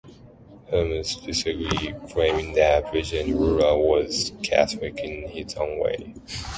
[0.71, 6.15] Hummes disagreed, claiming that president Lula was "Catholic in his own way".